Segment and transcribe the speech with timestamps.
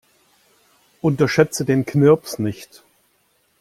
[1.01, 2.83] Unterschätze den Knirps nicht.